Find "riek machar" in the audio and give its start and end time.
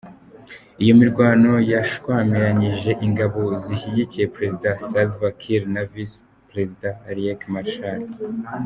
7.15-7.99